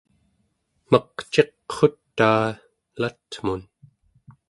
[0.91, 2.41] meq ciqrutaa
[2.95, 3.61] elatmun